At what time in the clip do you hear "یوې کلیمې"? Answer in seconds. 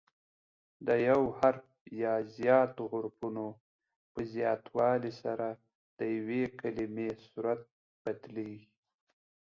6.15-7.09